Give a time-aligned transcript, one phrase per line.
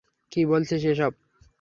[0.31, 1.11] কি বলছিস এসব!